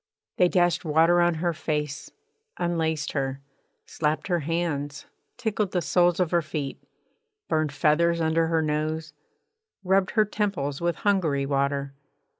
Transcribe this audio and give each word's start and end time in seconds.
They 0.37 0.47
dashed 0.49 0.83
water 0.83 1.21
on 1.21 1.35
her 1.35 1.53
face, 1.53 2.09
unlaced 2.57 3.11
her, 3.11 3.39
slapped 3.85 4.29
her 4.29 4.39
hands, 4.39 5.05
tickled 5.37 5.73
the 5.73 5.81
soles 5.83 6.19
of 6.19 6.31
her 6.31 6.41
feet, 6.41 6.81
burned 7.47 7.71
feathers 7.71 8.19
under 8.19 8.47
her 8.47 8.63
nose, 8.63 9.13
rubbed 9.83 10.09
her 10.17 10.25
temples 10.25 10.81
with 10.81 10.95
Hungary 10.95 11.45
water. 11.45 11.93